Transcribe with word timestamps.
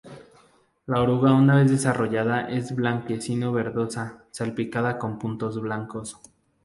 La 0.87 0.99
oruga 0.99 1.31
una 1.31 1.57
vez 1.57 1.69
desarrollada 1.69 2.49
es 2.49 2.73
blanquecino-verdosa, 2.75 4.23
salpicada 4.31 4.97
con 4.97 5.19
puntos 5.19 5.61
blanco. 5.61 6.01